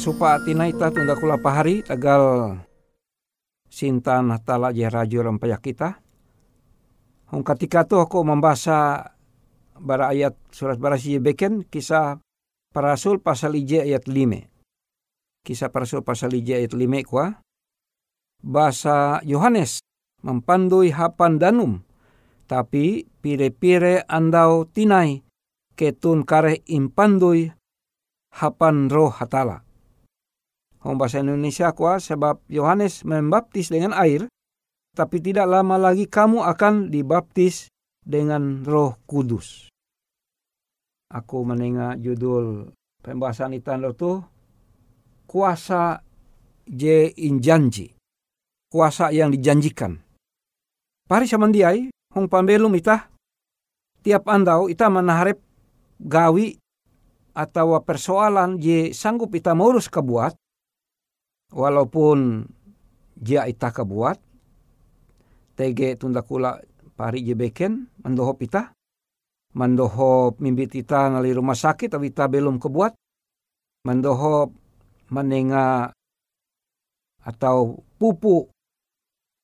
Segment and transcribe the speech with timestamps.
[0.00, 2.56] Hasupa tina ita tunda kula pahari tagal
[3.68, 6.00] sintan hatala je rajo rampayak kita.
[7.28, 9.12] Hong ketika tu aku membaca
[9.76, 12.16] bara ayat surat barasi beken kisah
[12.72, 14.48] para rasul pasal ije ayat lima.
[15.44, 17.36] Kisah para rasul pasal ije ayat lima kuah.
[18.40, 19.84] Bahasa Yohanes
[20.24, 21.84] mempandui hapan danum.
[22.48, 25.20] Tapi pire-pire andau tinai
[25.76, 27.52] ketun kare impandui
[28.32, 29.68] hapan roh hatala.
[30.80, 34.24] Hong bahasa Indonesia kuah sebab Yohanes membaptis dengan air,
[34.96, 37.68] tapi tidak lama lagi kamu akan dibaptis
[38.00, 39.68] dengan roh kudus.
[41.12, 42.72] Aku menengah judul
[43.04, 44.24] pembahasan itu
[45.28, 46.00] kuasa
[46.64, 47.92] je injanji.
[48.70, 49.98] Kuasa yang dijanjikan.
[51.10, 53.10] Pari samandiai, hong pambelum itah,
[54.00, 55.42] tiap andau ita menaharep
[55.98, 56.54] gawi
[57.34, 60.38] atau persoalan je sanggup ita mengurus kebuat,
[61.50, 62.46] walaupun
[63.14, 64.18] dia ita kebuat,
[65.58, 66.58] tege tunda kula
[66.96, 68.72] pari je beken, mandohop ita,
[69.54, 72.92] mandohop mimbit ita ngali rumah sakit tapi ita belum kebuat,
[73.84, 74.54] mandohop
[75.10, 75.90] menenga
[77.20, 78.48] atau pupu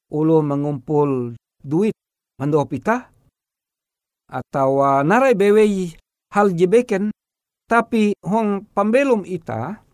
[0.08, 1.92] ulu mengumpul duit
[2.40, 3.10] mandohop ita,
[4.26, 5.94] atau narai bewei
[6.34, 7.14] hal jebeken
[7.70, 9.85] tapi hong pambelum ita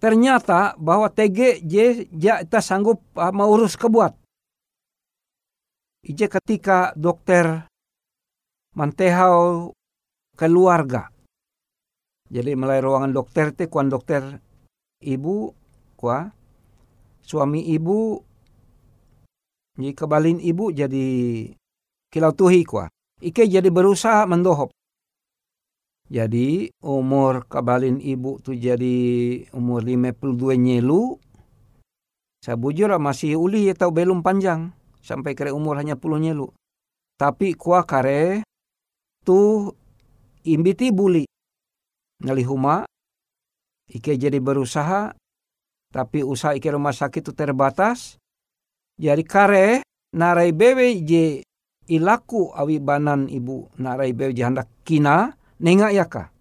[0.00, 4.16] ternyata bahwa TG je ja kita sanggup uh, mengurus kebuat.
[6.00, 7.68] Ije ketika dokter
[8.72, 9.76] mantehau
[10.32, 11.12] keluarga.
[12.32, 14.40] Jadi mulai ruangan dokter te kuan dokter
[15.04, 15.52] ibu
[16.00, 16.32] kua
[17.20, 18.24] suami ibu
[19.76, 21.06] jadi kebalin ibu jadi
[22.08, 22.88] kilau tuhi kua.
[23.20, 24.72] Ike jadi berusaha mendohop.
[26.10, 28.98] Jadi umur kabalin ibu tu jadi
[29.54, 31.14] umur 52 nyelu.
[32.42, 34.74] Saya bujur masih uli tahu belum panjang.
[34.98, 36.50] Sampai kere umur hanya puluh nyelu.
[37.14, 38.42] Tapi kuah kare
[39.22, 39.70] tu
[40.42, 41.30] imbiti buli.
[42.26, 42.82] Ngali huma.
[43.86, 45.14] Ike jadi berusaha.
[45.94, 48.18] Tapi usaha ike rumah sakit itu terbatas.
[48.98, 51.46] Jadi kare narai bewe je
[51.86, 56.32] ilaku awi banan ibu narai bewe je hendak kina nenga yaka.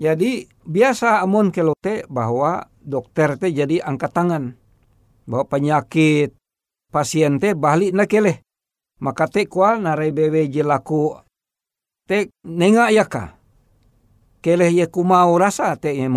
[0.00, 4.44] Jadi biasa amun kelote bahwa dokter te jadi angkat tangan.
[5.24, 6.34] Bahwa penyakit
[6.90, 8.42] pasien te balik na keleh.
[9.00, 11.14] Maka te kual narai bewe laku
[12.04, 13.38] te nenga yaka.
[14.40, 16.08] Keleh ye kumau rasa te ye.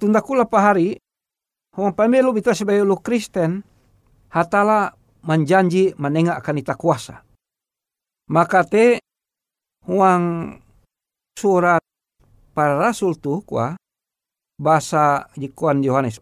[0.00, 0.96] Tunda kula pahari,
[1.70, 3.62] Hong pamelu bita sebagai lu Kristen,
[4.34, 4.90] hatala
[5.22, 7.22] menjanji menengah akan ita kuasa.
[8.26, 8.98] Maka te
[9.86, 10.58] huang
[11.38, 11.82] surat
[12.52, 13.78] para rasul tu kwa
[14.60, 16.20] bahasa jikuan Yohanes.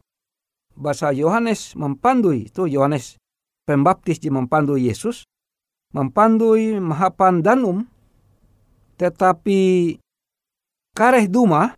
[0.79, 3.19] Bahasa Yohanes mempandui tu Yohanes
[3.67, 5.27] pembaptis di mempandui Yesus.
[5.91, 7.83] Mempandui mahapan danum.
[8.99, 9.95] Tetapi
[10.95, 11.75] kareh duma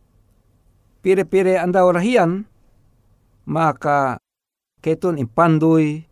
[1.04, 2.48] pire-pire anda orahian
[3.44, 4.16] maka
[4.80, 6.04] ketun impandui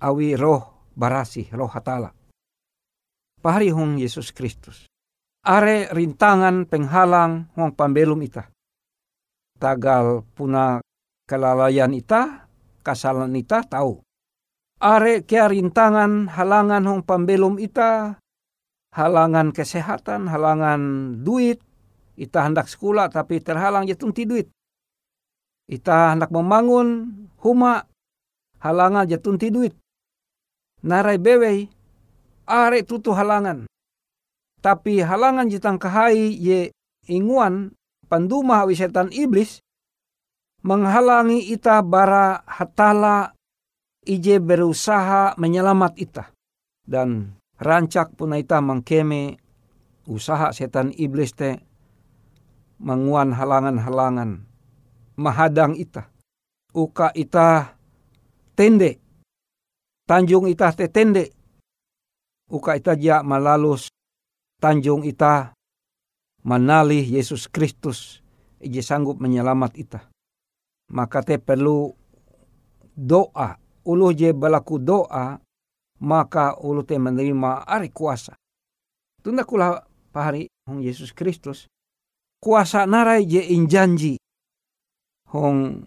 [0.00, 0.64] awi roh
[0.96, 2.12] barasi roh hatala.
[3.40, 4.88] Pahari Yesus Kristus
[5.46, 8.50] are rintangan penghalang huang pambelum ita.
[9.62, 10.82] Tagal puna
[11.30, 12.50] kelalaian ita,
[12.82, 14.02] kasalan ita tahu.
[14.82, 18.18] Are kia rintangan halangan huang pambelum ita,
[18.92, 20.80] halangan kesehatan, halangan
[21.22, 21.62] duit,
[22.18, 24.50] ita hendak sekolah tapi terhalang jatuh ti duit.
[25.70, 27.86] Ita hendak membangun huma,
[28.60, 29.72] halangan jatuh ti duit.
[30.84, 31.70] Narai bewei,
[32.44, 33.64] are tutu halangan
[34.60, 36.74] tapi halangan jitang kahai ye
[37.06, 39.62] inguan panduma wisetan iblis
[40.66, 43.36] menghalangi ita bara hatala
[44.02, 46.24] ije berusaha menyelamat ita.
[46.86, 49.38] Dan rancak pun ita mengkeme
[50.06, 51.58] usaha setan iblis te
[52.78, 54.46] menguan halangan-halangan
[55.18, 56.10] mahadang ita.
[56.74, 57.78] Uka ita
[58.54, 59.02] tende.
[60.06, 61.34] Tanjung ita te tende.
[62.46, 63.90] Uka ita ja malalus
[64.60, 65.52] tanjung ita
[66.44, 68.20] manali Yesus Kristus
[68.60, 70.00] ije sanggup menyelamat ita.
[70.92, 71.90] Maka te perlu
[72.94, 73.58] doa.
[73.86, 75.38] Ulu je balaku doa,
[76.02, 78.34] maka ulu te menerima ari kuasa.
[79.22, 79.78] Tunda kula
[80.10, 81.70] pahari hong Yesus Kristus
[82.42, 84.14] kuasa narai je injanji
[85.34, 85.82] hong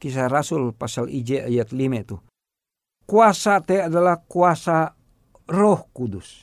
[0.00, 2.16] kisah Rasul pasal IJ ayat 5 itu.
[3.04, 4.96] Kuasa te adalah kuasa
[5.50, 6.40] Roh Kudus.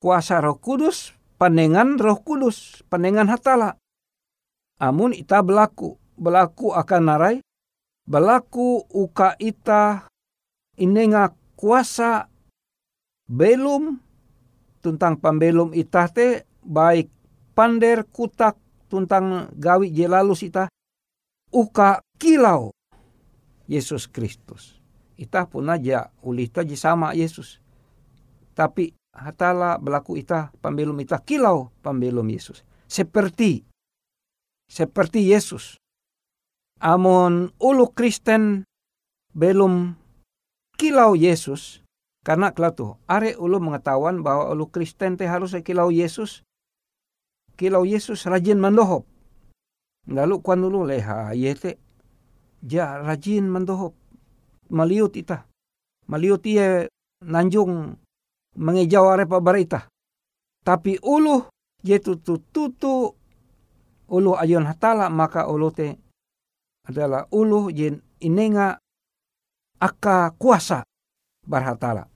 [0.00, 3.80] Kuasa Roh Kudus panengan Roh Kudus, panengan hatala.
[4.76, 7.36] Amun ita berlaku, berlaku akan narai,
[8.04, 10.04] berlaku uka ita
[10.76, 12.28] inenga kuasa
[13.24, 13.96] belum
[14.84, 17.08] tentang pambelum ita te baik
[17.56, 18.56] pander kutak
[18.88, 20.68] tentang gawi jelalus ita
[21.52, 22.72] uka kilau
[23.68, 24.76] Yesus Kristus.
[25.20, 27.60] Ita pun aja uli ita sama Yesus.
[28.56, 32.62] Tapi hatala berlaku ita pambelum ita kilau pambelum Yesus.
[32.90, 33.62] Seperti
[34.70, 35.78] seperti Yesus.
[36.80, 38.64] Amon ulu Kristen
[39.34, 39.94] belum
[40.78, 41.82] kilau Yesus.
[42.20, 46.44] Karena kelatu are ulu mengetahuan bahwa ulu Kristen teh harus kilau Yesus.
[47.56, 49.04] Kilau Yesus rajin mendohop.
[50.08, 51.76] Lalu kuan dulu leha yete
[52.64, 53.92] ja rajin mendohop.
[54.70, 55.50] Maliut ita
[56.10, 56.90] maliut ia
[57.22, 57.94] nanjung
[58.56, 59.86] mengejau are pabarita
[60.64, 61.46] tapi ulu
[61.84, 63.14] je tutu tutu
[64.10, 65.96] ulu ayun hatala maka ulu te
[66.88, 68.76] adalah ulu jen inenga
[69.80, 70.84] aka kuasa
[71.46, 72.06] barhatala.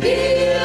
[0.00, 0.55] Be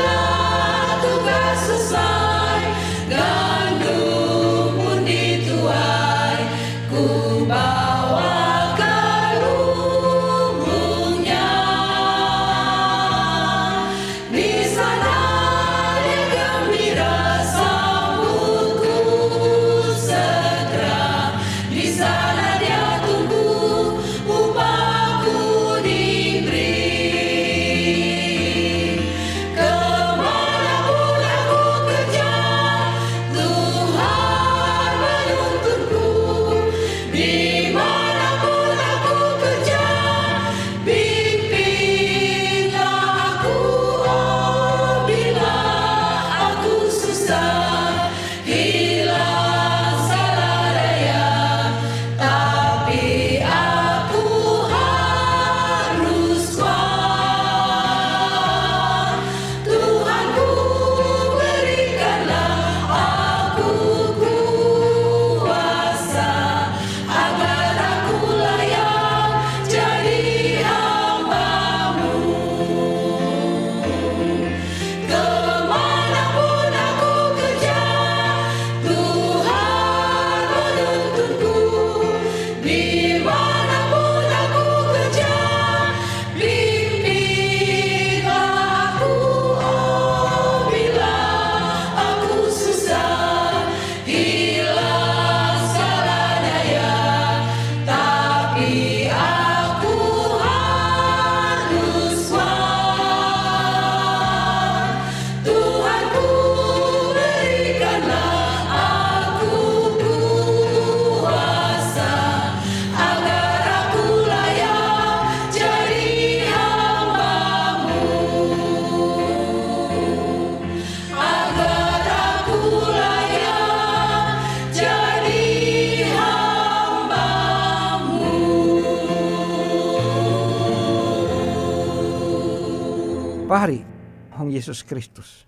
[134.52, 135.48] Yesus Kristus.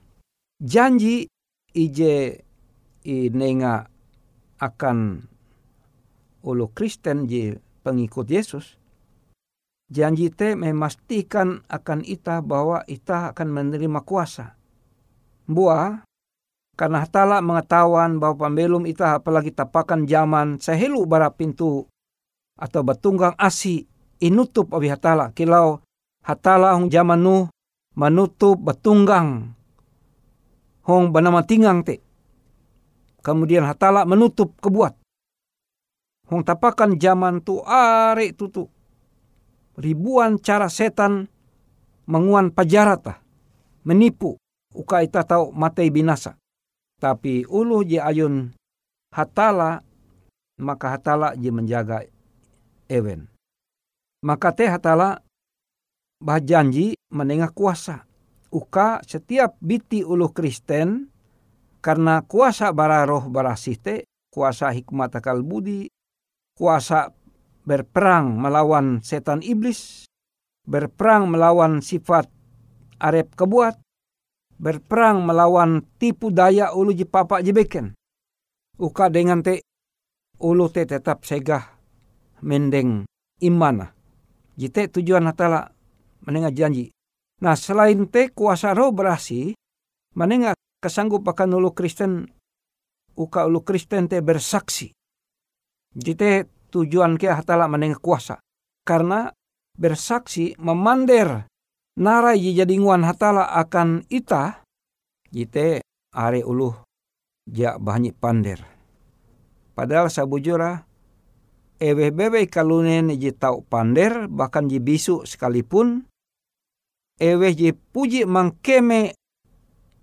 [0.63, 1.27] Janji
[1.75, 2.39] ije
[3.03, 3.91] inenga
[4.63, 5.27] akan
[6.47, 8.79] ulu Kristen je pengikut Yesus.
[9.91, 14.55] Janji te memastikan akan ita bahwa ita akan menerima kuasa.
[15.43, 16.07] Buah,
[16.73, 21.85] karena hatala mengetahuan bahwa pembelum ita apalagi tapakan zaman sehelu bara pintu
[22.57, 23.85] atau betunggang asi
[24.17, 25.81] inutup abi hatala kilau
[26.25, 27.37] hatala hong zaman nu
[27.93, 29.53] menutup betunggang
[30.83, 32.03] hong banama tinggang te.
[33.23, 34.99] Kemudian hatala menutup kebuat.
[36.27, 38.67] Hong tapakan zaman tu are tutu.
[39.79, 41.31] Ribuan cara setan
[42.05, 43.23] menguan pajarata.
[43.87, 44.35] Menipu.
[44.73, 46.35] Uka ita tahu matai binasa.
[46.99, 48.51] Tapi ulu je ayun
[49.15, 49.83] hatala.
[50.59, 52.05] Maka hatala je menjaga
[52.91, 53.25] ewen.
[54.23, 55.23] Maka teh hatala
[56.23, 58.07] janji menengah kuasa.
[58.53, 61.09] Uka setiap biti ulu Kristen
[61.83, 65.89] karena kuasa bara roh bara site, kuasa hikmat akal budi,
[66.55, 67.11] kuasa
[67.65, 70.05] berperang melawan setan iblis,
[70.63, 72.29] berperang melawan sifat
[73.01, 73.75] arep kebuat,
[74.61, 77.97] berperang melawan tipu daya ulu jipapa jebeken.
[78.77, 79.65] Uka dengan te
[80.39, 81.73] ulu te tetap segah
[82.45, 83.09] mendeng
[83.41, 83.91] imana.
[84.53, 85.72] Jite tujuan hatala
[86.27, 86.91] menengah janji.
[87.43, 89.51] Nah selain te kuasa roh berasi,
[90.15, 92.27] menengah kesanggup akan ulu Kristen,
[93.19, 94.91] uka ulu Kristen te bersaksi.
[95.93, 98.41] Jadi tujuan ke hatala menengah kuasa.
[98.83, 99.31] Karena
[99.77, 101.47] bersaksi memander
[101.99, 104.65] narai jadi nguan hatala akan ita,
[105.29, 106.73] jite are ulu
[107.49, 108.59] ja banyak pander.
[109.73, 110.85] Padahal sabujura
[111.81, 116.05] ewe bebe kalunen ji tau pander bahkan ji bisu sekalipun
[117.23, 119.15] ewe je puji mangkeme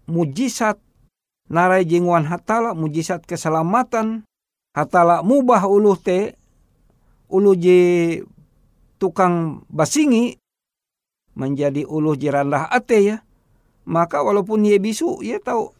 [0.09, 0.80] mujizat
[1.52, 4.24] narai jingwan hatala mujizat keselamatan
[4.72, 6.33] hatala mubah ulu te
[7.28, 7.78] ulu je
[8.96, 10.40] tukang basingi
[11.37, 13.16] menjadi ulu jerandah ate ya.
[13.88, 15.72] Maka walaupun ye bisu ye tahu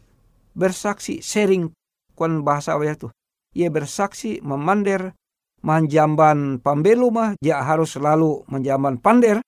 [0.57, 1.71] bersaksi sharing
[2.17, 3.13] kon bahasa waya tuh
[3.55, 5.15] ye bersaksi memander
[5.63, 9.39] manjamban pambelu mah dia harus selalu menjamban pander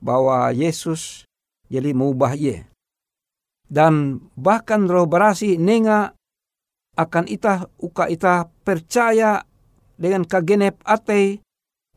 [0.00, 1.24] bahwa Yesus
[1.66, 2.68] jadi mengubah ye.
[3.66, 6.14] Dan bahkan roh berasi nenga
[6.96, 9.42] akan ita uka ita percaya
[9.98, 11.42] dengan kagenep ate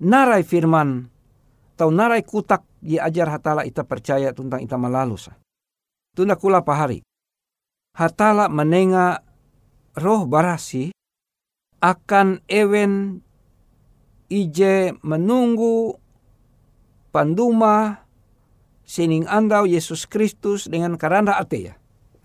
[0.02, 1.08] narai firman
[1.76, 5.32] atau narai kutak ajar hatala ita percaya tentang ita malalus.
[6.16, 7.00] Tunda kula pahari.
[7.96, 9.24] Hatala menenga
[10.00, 10.92] roh barasi
[11.80, 13.24] akan ewen
[14.28, 15.96] ije menunggu
[17.10, 18.06] panduma
[18.86, 21.76] sining andau Yesus Kristus dengan karanda ate ya.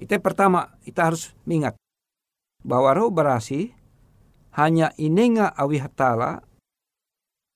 [0.01, 1.77] Itu pertama, kita harus mengingat
[2.64, 3.77] bahwa roh berasi
[4.57, 6.40] hanya inenga awi hatala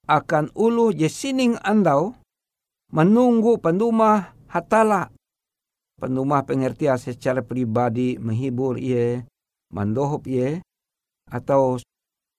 [0.08, 2.16] akan ulu sining andau
[2.92, 5.12] menunggu penduma hatala.
[5.98, 9.26] Penduma pengertian secara pribadi menghibur ia,
[9.74, 10.62] mandohop ia,
[11.26, 11.82] atau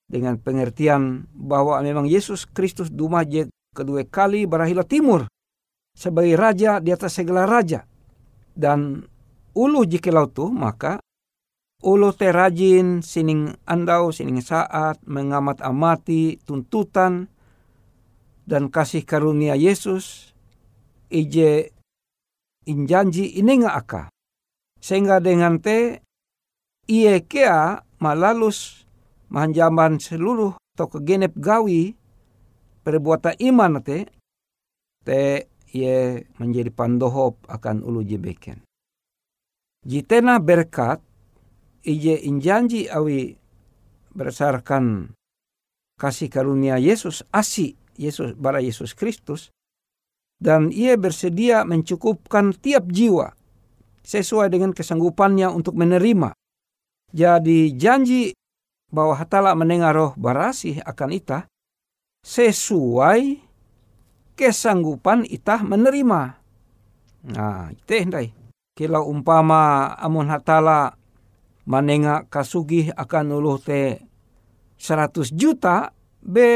[0.08, 5.30] dengan pengertian bahwa memang Yesus Kristus duma je kedua kali berahila timur
[5.94, 7.86] sebagai raja di atas segala raja.
[8.56, 9.04] Dan
[9.56, 11.00] ulu jikalau tu maka
[11.84, 17.32] ulu te rajin sining andau sining saat mengamat amati tuntutan
[18.50, 20.34] dan kasih karunia Yesus
[21.12, 21.72] ije
[22.68, 24.12] injanji ininga aka.
[24.80, 26.00] Sehingga dengan te
[26.88, 28.88] iye kea malalus
[29.28, 31.99] manjaman seluruh atau kegenep gawi
[32.90, 34.10] perbuatan iman te
[35.06, 38.66] te ye menjadi pandohop akan ulu jebeken.
[39.86, 40.98] Jitena berkat
[41.86, 43.38] ije injanji awi
[44.18, 45.14] berdasarkan
[46.02, 49.54] kasih karunia Yesus asi Yesus bara Yesus Kristus
[50.42, 53.38] dan ia bersedia mencukupkan tiap jiwa
[54.02, 56.34] sesuai dengan kesanggupannya untuk menerima.
[57.14, 58.34] Jadi janji
[58.90, 61.46] bahwa hatala mendengar roh barasih akan ita
[62.24, 63.40] sesuai
[64.36, 66.22] kesanggupan itah menerima.
[67.28, 68.32] Nah, itu hendai.
[68.76, 70.96] Kila umpama amun hatala
[71.68, 74.00] manenga kasugih akan uluh te
[74.80, 75.92] 100 juta,
[76.24, 76.48] be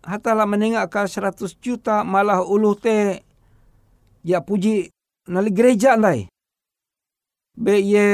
[0.00, 3.20] hatala menenga ka 100 juta malah uluh te
[4.24, 4.88] ya puji
[5.28, 6.32] nali gereja lai.
[7.52, 8.08] Be ye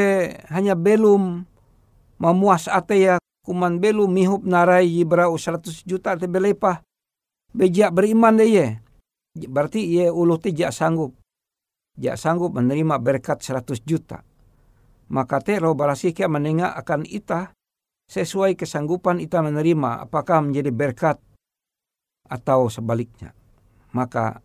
[0.50, 1.46] hanya belum
[2.18, 6.84] memuas ate ya kuman belum mihup narai berau 100 juta te belepah
[7.48, 8.66] Bejak beriman deh ye.
[9.32, 11.16] Berarti ye ulu tijak sanggup.
[11.98, 14.22] ja sanggup menerima berkat 100 juta.
[15.08, 17.50] Maka te roh barasikia menengah akan ita
[18.06, 21.16] sesuai kesanggupan ita menerima apakah menjadi berkat
[22.28, 23.34] atau sebaliknya.
[23.96, 24.38] Maka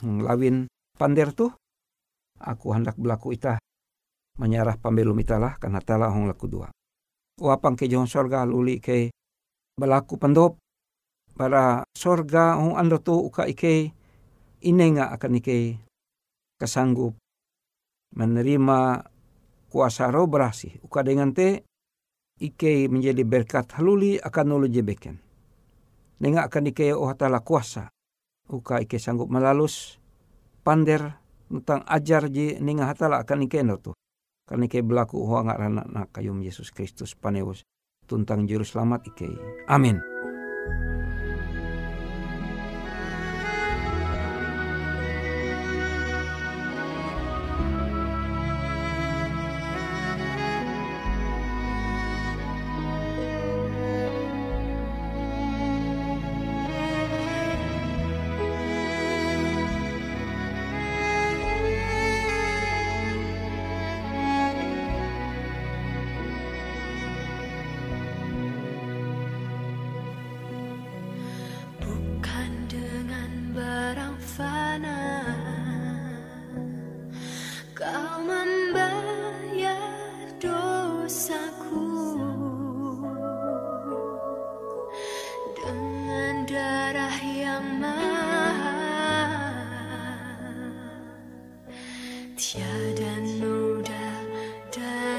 [0.00, 1.52] hmm, lawin pander tuh
[2.40, 3.58] aku hendak berlaku ita
[4.40, 6.75] menyarah pambelum italah karena telah hong laku dua.
[7.36, 9.12] Wapang ke jong sorga luli ke
[9.76, 10.56] berlaku pendop
[11.36, 13.92] para sorga hong ando tu uka ike
[14.64, 15.76] inenga akan ike
[16.56, 17.12] kesanggup
[18.16, 19.04] menerima
[19.68, 20.80] kuasa roh berasi.
[20.80, 21.60] Uka dengan te
[22.40, 25.20] ike menjadi berkat haluli akan nulu jebeken.
[26.24, 27.92] Nenga akan ike oh hatala kuasa.
[28.48, 30.00] Uka ike sanggup melalus
[30.64, 31.20] pander
[31.52, 33.92] tentang ajar je nenga hatala akan ike no tu.
[34.46, 37.66] Karena ike berlaku huang anak nak kayum Yesus Kristus paneus
[38.06, 39.10] tuntang juru selamat.
[39.66, 40.15] Amin.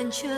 [0.07, 0.37] quên trở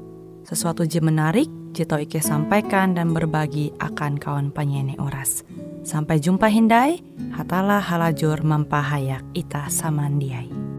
[0.51, 5.47] sesuatu je menarik, Jito Ike sampaikan dan berbagi akan kawan penyanyi oras.
[5.87, 6.99] Sampai jumpa Hindai,
[7.31, 10.70] hatalah halajur mempahayak ita samandiai.